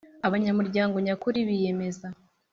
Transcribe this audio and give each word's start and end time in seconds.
Abanyamuryango 0.27 0.95
nyakuri 1.05 1.39
biyemeza 1.47 2.07